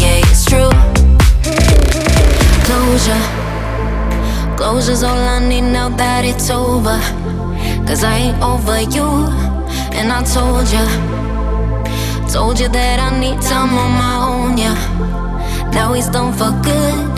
[0.00, 0.70] Yeah, it's true.
[2.66, 3.22] Closure.
[4.56, 6.98] Closure's all I need now that it's over.
[7.86, 9.08] Cause I ain't over you.
[9.96, 10.84] And I told ya.
[12.28, 14.76] Told you that I need time on my own, yeah.
[15.72, 17.08] Now it's done for good.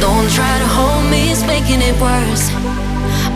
[0.00, 2.48] Don't try to hold me, it's making it worse.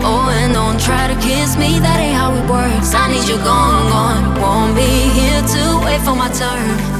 [0.03, 2.95] Oh, and don't try to kiss me, that ain't how it works.
[2.95, 4.41] I need you gone, gone.
[4.41, 7.00] Won't be here to wait for my turn.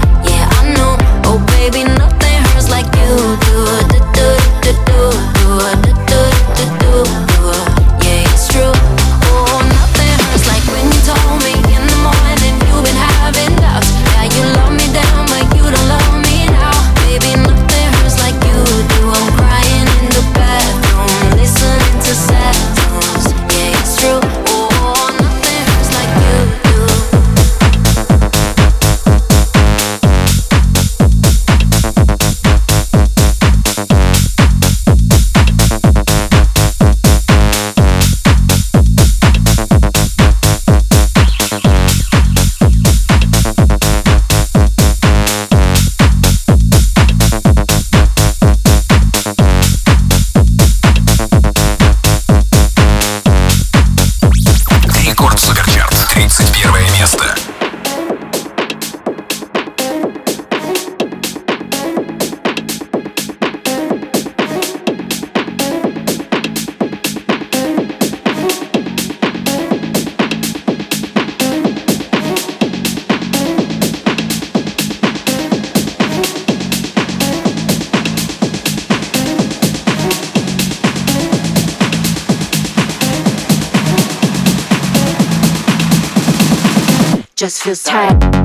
[87.41, 88.40] just feels tight.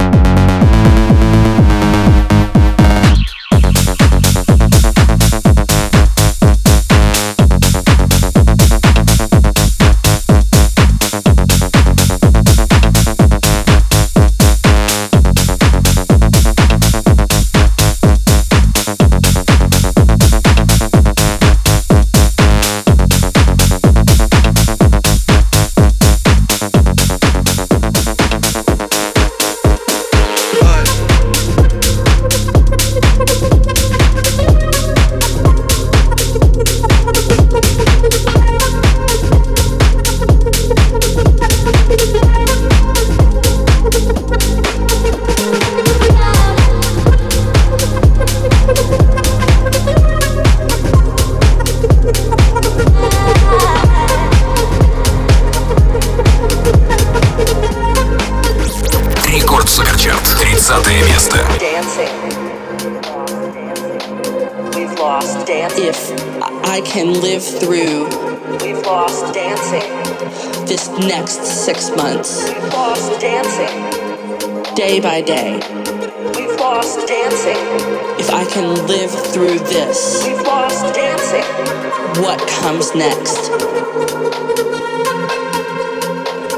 [82.76, 83.50] comes next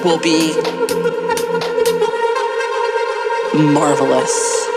[0.05, 0.53] will be
[3.55, 4.68] marvelous.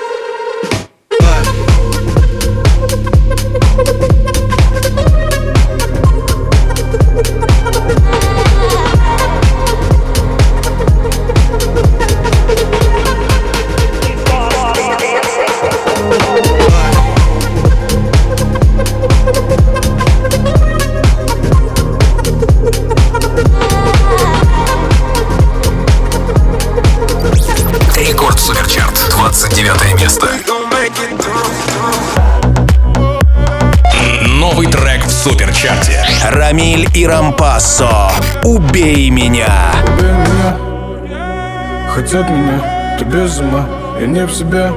[38.51, 39.47] «Убей меня».
[39.95, 41.87] Убей меня.
[41.89, 43.63] Хотят меня, ты без ума,
[43.97, 44.69] я не в себе.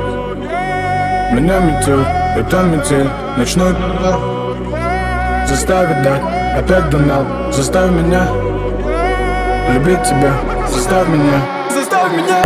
[1.33, 2.05] Меня метел,
[2.37, 4.17] это метель, ночной удар.
[5.49, 6.23] Заставит дать,
[6.57, 8.29] опять донал, заставь меня
[9.73, 10.33] Любить тебя,
[10.69, 11.41] заставь меня
[11.75, 12.44] Заставь меня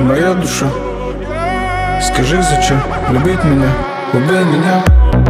[0.00, 0.66] моя душа
[2.00, 2.80] Скажи, зачем
[3.10, 3.68] любить меня,
[4.12, 5.27] убей меня.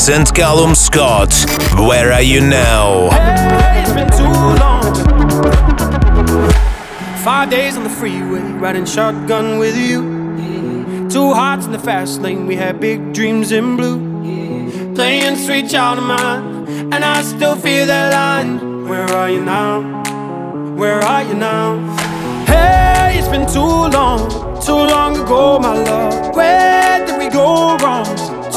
[0.00, 1.32] Frequencies and Calum Scott.
[1.74, 3.10] Where are you now?
[3.10, 4.94] Hey, it's been too long.
[7.22, 10.00] Five days on the freeway, riding shotgun with you.
[11.10, 13.98] Two hearts in the fast lane, we had big dreams in blue.
[14.94, 18.88] Playing sweet child of mine, and I still feel that line.
[18.88, 19.82] Where are you now?
[20.76, 21.76] Where are you now?
[22.46, 24.30] Hey, it's been too long,
[24.64, 26.34] too long ago, my love.
[26.34, 28.29] Where did we go wrong?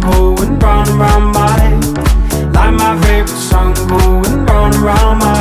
[0.00, 1.58] Going round and round my.
[2.52, 5.37] Like my favorite song going round and round my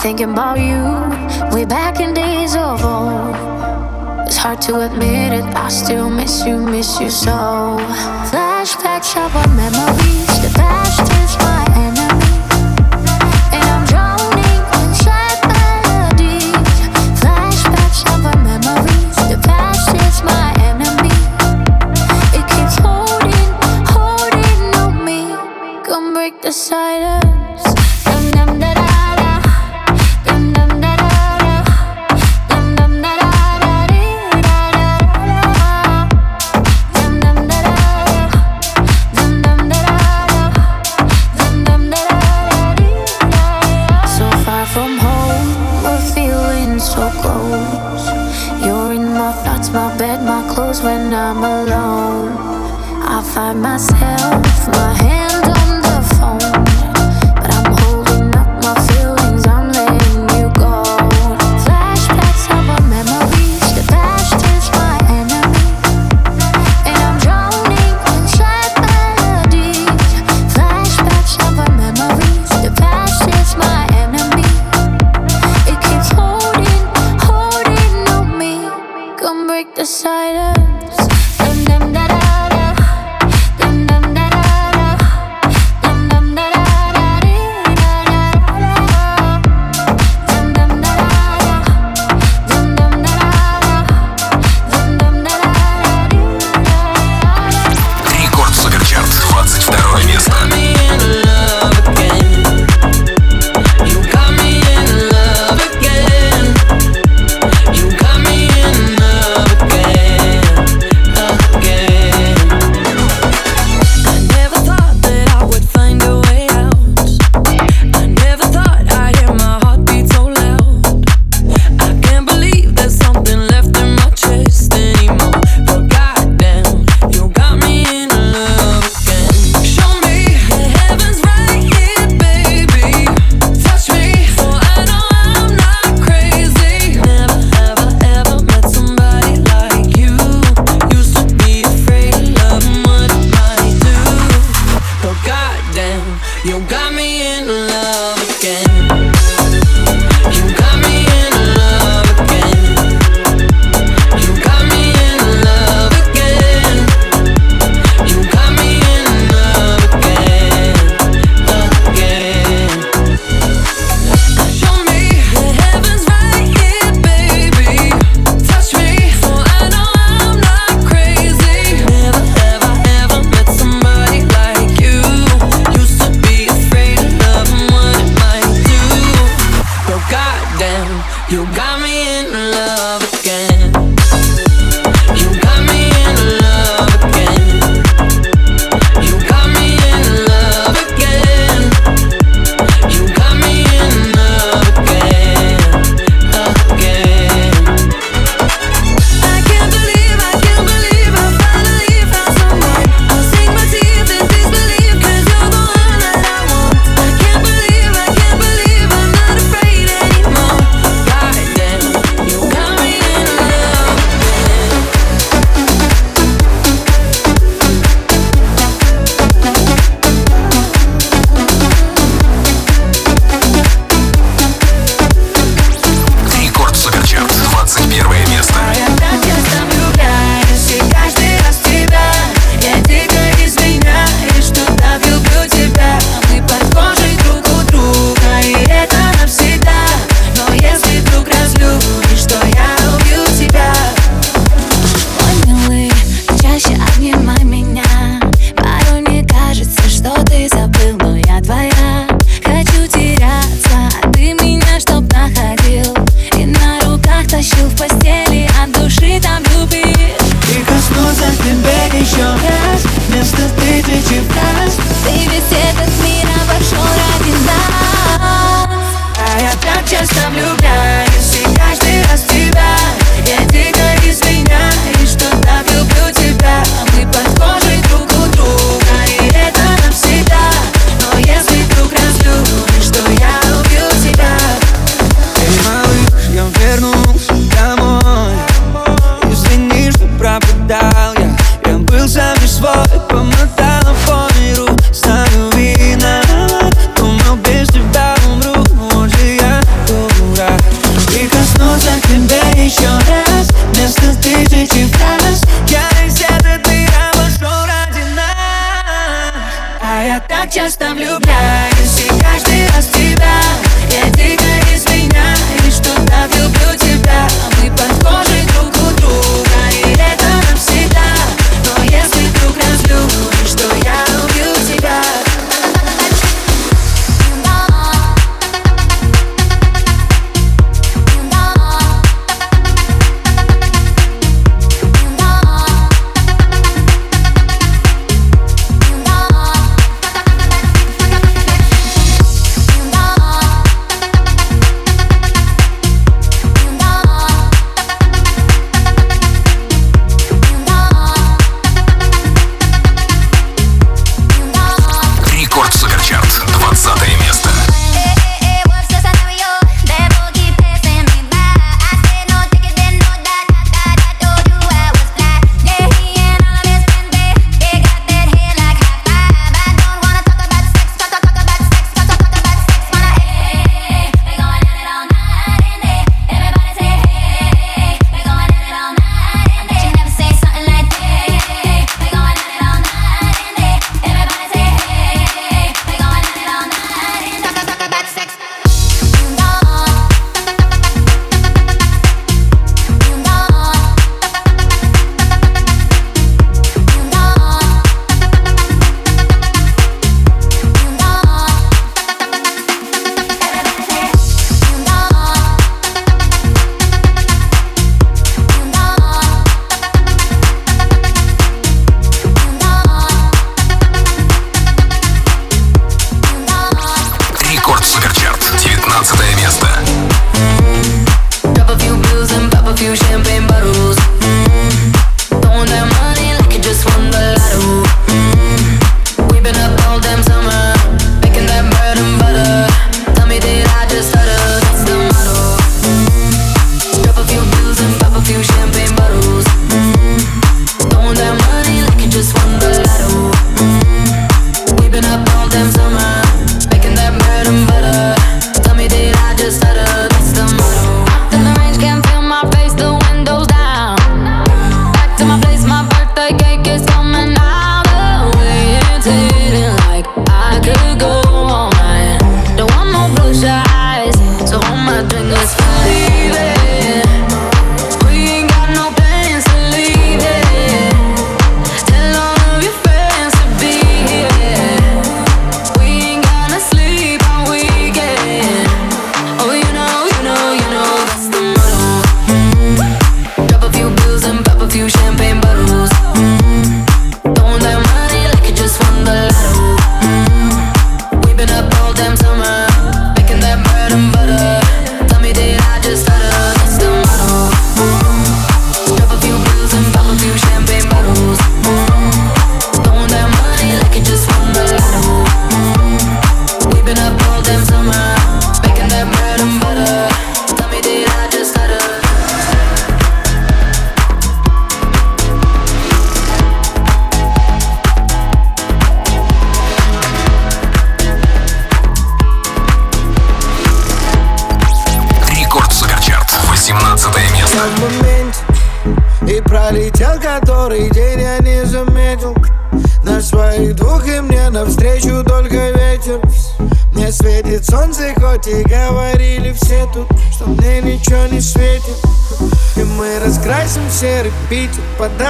[0.00, 0.82] thinking about you
[1.54, 3.36] way back in days of old.
[4.26, 7.76] It's hard to admit it, I still miss you, miss you so.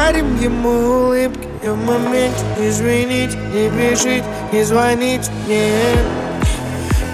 [0.00, 5.72] Подарим ему улыбки в моменте извините, не пишите, не звоните мне.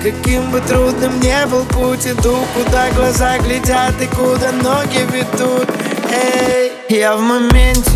[0.05, 5.69] Каким бы трудным не был путь Иду, куда глаза глядят И куда ноги ведут.
[6.13, 7.91] Эй, я в моменте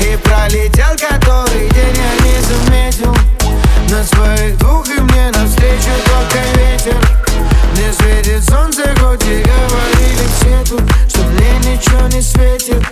[0.00, 3.14] И пролетел который день я не заметил.
[3.90, 6.96] На своих двух и мне навстречу только ветер.
[7.72, 12.82] Мне светит солнце, хоть и говорили все тут Что мне ничего не светит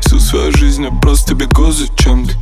[0.00, 2.32] Всю свою жизнь я просто бегу за чем-то.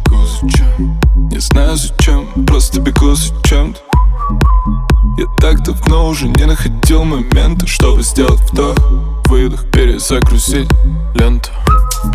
[1.16, 3.80] Не знаю зачем, просто бегу за чем-то.
[5.18, 8.76] Я так давно уже не находил момента Чтобы сделать вдох,
[9.26, 10.68] выдох, перезагрузить
[11.14, 11.50] ленту.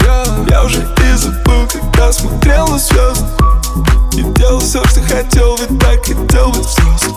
[0.03, 3.25] Я, я уже и забыл, когда смотрел на звезды.
[4.13, 7.15] И делал все, что хотел, ведь так хотел быть взрослым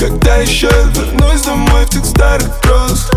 [0.00, 3.10] Когда еще вернусь домой в тех старых гроз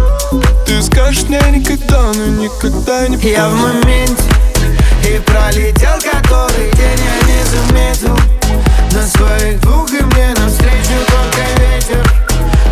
[0.65, 3.67] Ты скажешь мне никогда, но никогда не Я в поздно.
[3.67, 4.23] моменте
[5.07, 8.19] И пролетел который день я не заметил.
[8.91, 12.05] На своих двух и мне навстречу только ветер.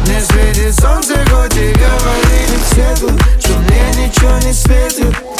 [0.06, 5.31] Не светит солнце, хоть и говорили все тут Что мне ничего не светит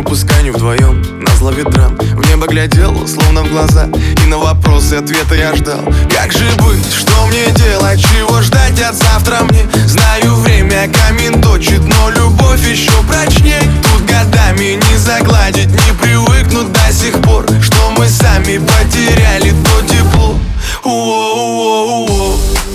[0.00, 1.02] и пускай не вдвоем.
[1.20, 3.88] На зло ветрам В небо глядел, словно в глаза.
[4.22, 5.80] И на вопросы ответа я ждал.
[6.14, 9.66] Как же быть, что мне делать, чего ждать от завтра мне?
[9.86, 13.62] Знаю, время камин точит, но любовь еще прочней.
[13.82, 20.38] Тут годами не загладить, не привыкнуть до сих пор Что мы сами потеряли то тепло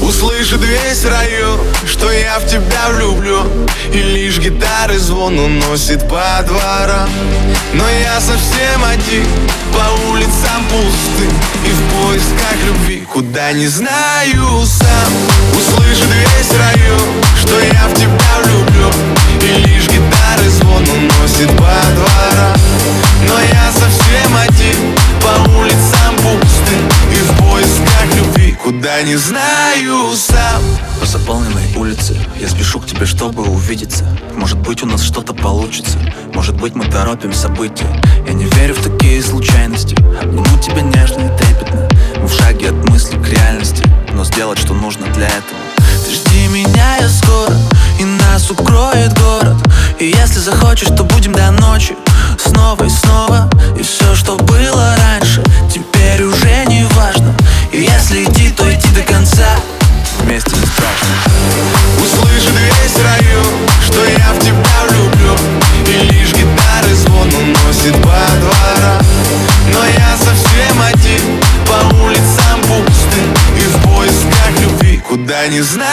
[0.03, 3.41] Услышит весь район, что я в тебя влюблю.
[3.93, 7.09] И лишь гитары звон уносит по дворам.
[7.73, 9.25] Но я совсем один,
[9.71, 11.29] по улицам пусты.
[11.65, 15.13] И в поисках любви, куда не знаю сам.
[15.57, 18.91] Услышит весь район, что я в тебя влюблю.
[19.41, 22.57] И лишь гитары звон уносит по дворам.
[23.25, 27.02] Но я совсем один, по улицам пусты
[28.55, 30.61] куда не знаю сам.
[30.99, 34.05] По заполненной улице Я спешу к тебе, чтобы увидеться.
[34.35, 35.97] Может быть у нас что-то получится.
[36.33, 37.87] Может быть мы торопим события.
[38.27, 39.95] Я не верю в такие случайности.
[40.21, 41.87] Обниму тебя нежно и трепетно.
[42.21, 43.83] Мы в шаге от мысли к реальности.
[44.13, 45.59] Но сделать что нужно для этого.
[46.05, 47.55] Ты жди меня, я скоро.
[47.99, 49.57] И нас укроет город.
[49.99, 51.95] И если захочешь, то будем до ночи.
[52.37, 53.49] Снова и снова.
[53.77, 55.43] И все, что было раньше.
[55.71, 57.33] Теперь уже не важно
[57.73, 59.55] И если идти, то идти до конца.
[60.19, 61.15] Вместе не страшно
[61.97, 63.45] Услышит весь район,
[63.83, 65.35] что я в тебя влюблю.
[65.87, 69.03] И лишь гитары звон уносит по дворам.
[69.73, 73.21] Но я совсем один, по улицам пусты.
[73.57, 75.92] И в поисках любви, куда не знаю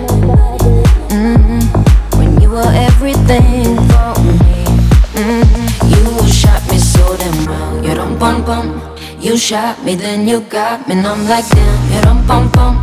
[9.41, 11.91] Shot me, then you got me, and I'm like damn.
[11.91, 12.75] You don't bum bum.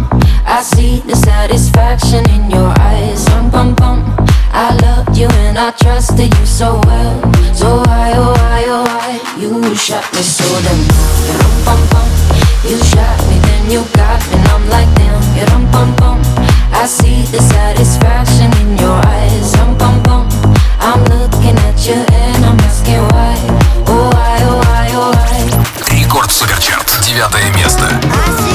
[0.44, 3.24] I see the satisfaction in your eyes.
[3.26, 4.02] Dum bum bum.
[4.50, 7.14] I loved you and I trusted you so well.
[7.54, 9.10] So why, oh why, oh why?
[9.38, 10.82] You shot me so damn.
[11.30, 12.08] You dum bum bum.
[12.66, 15.22] You shot me, then you got me, and I'm like damn.
[15.38, 16.18] You dum bum bum.
[16.74, 19.27] I see the satisfaction in your eyes.
[27.18, 28.47] Девятое место.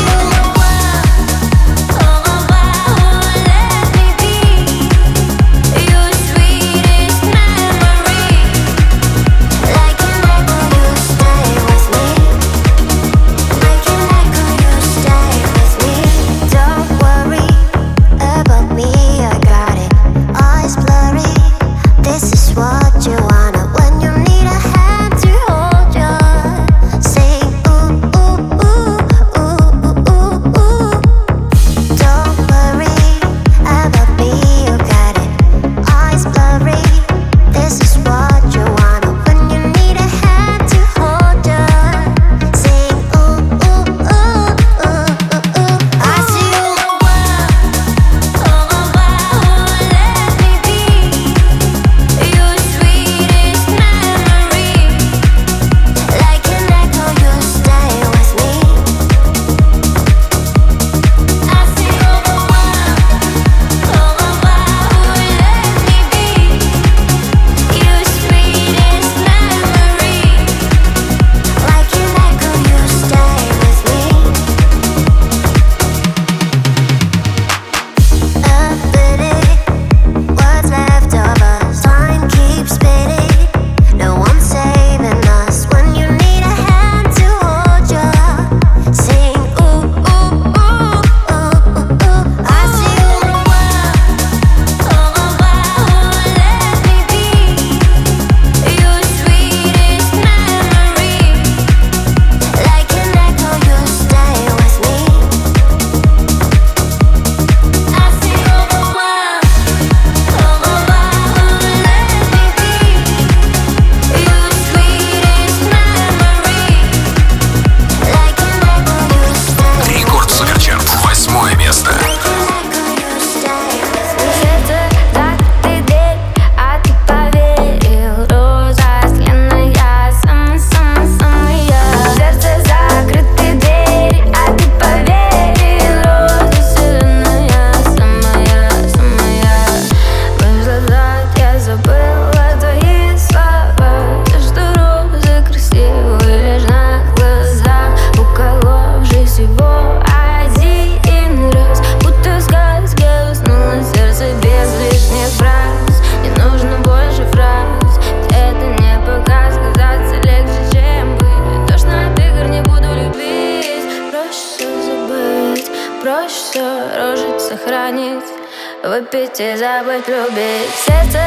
[169.85, 171.22] with through, bitch.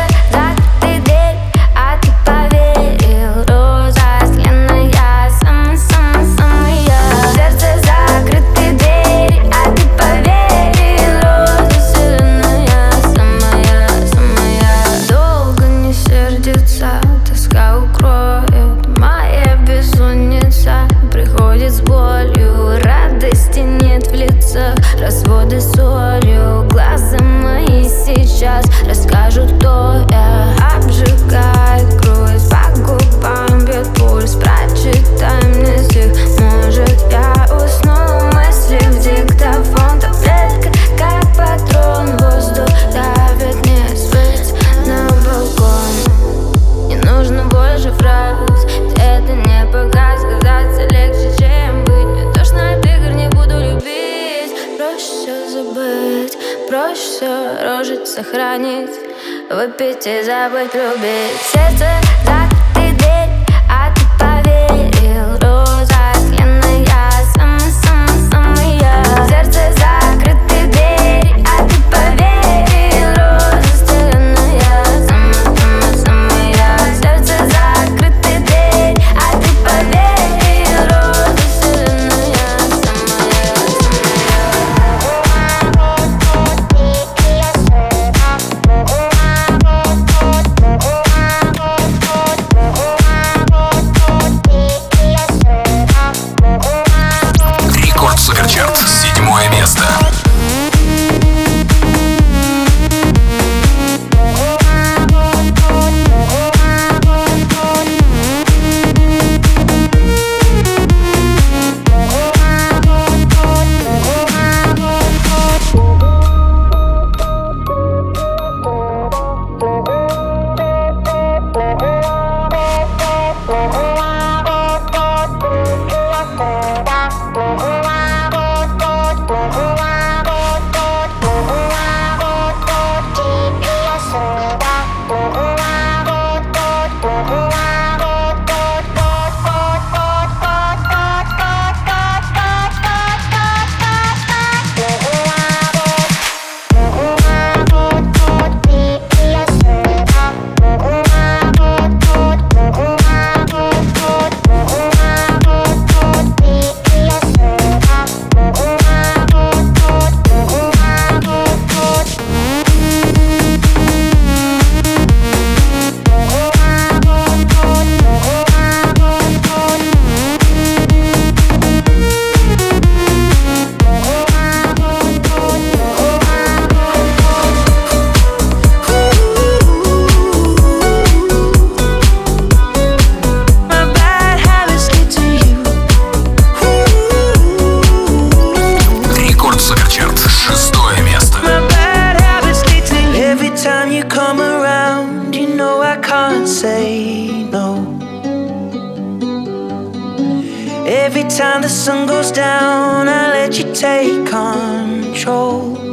[203.74, 205.86] Take control.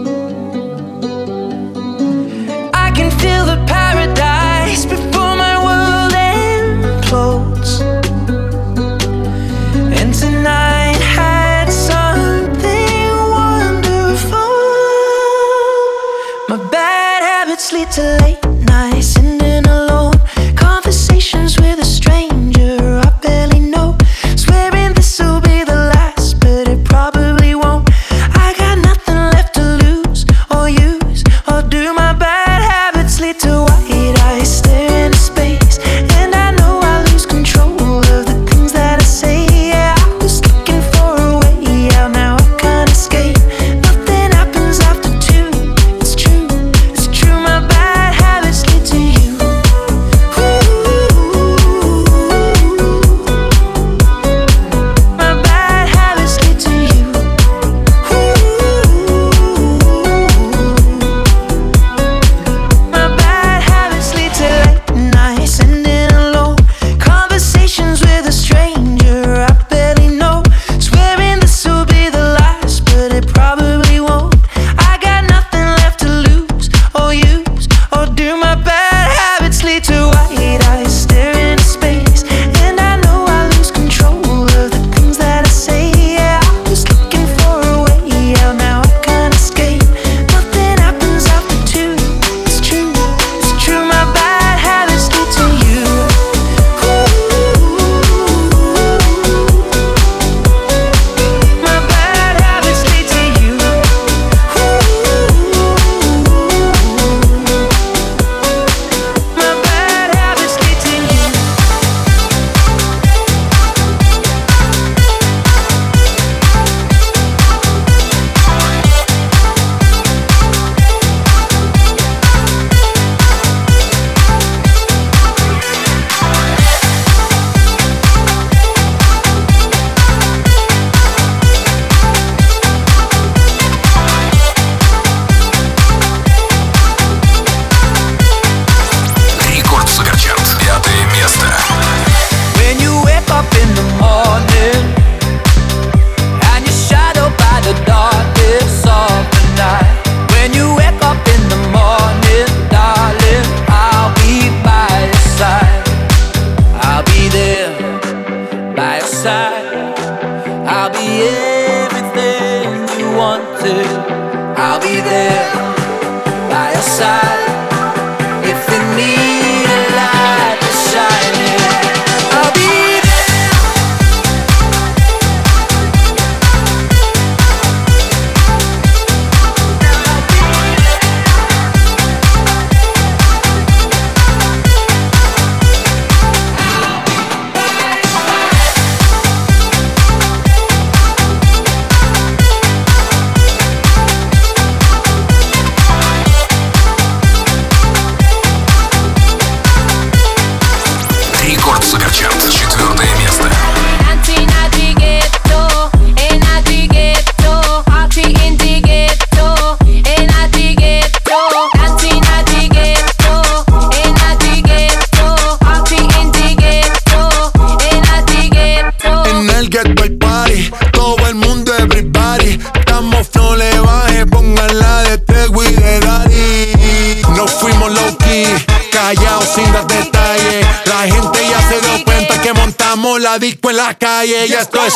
[223.36, 227.22] No le baje, pónganla de Tego y de Daddy.
[227.36, 228.45] Nos fuimos low key,
[228.91, 230.66] callados sin dar detalles.
[230.86, 234.47] La gente ya se dio cuenta que montamos la disco en la calle.
[234.47, 234.93] Y esto es.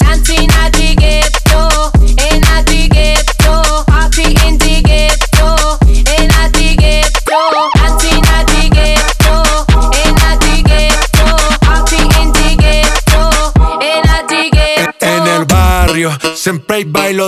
[16.48, 17.28] siempre hay bailo